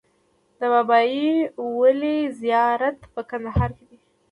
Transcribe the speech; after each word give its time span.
د 0.59 0.61
بابای 0.73 1.29
ولي 1.79 2.17
زیارت 2.41 2.99
په 3.13 3.21
کندهار 3.29 3.69
کې 3.77 3.85
دی 3.89 3.97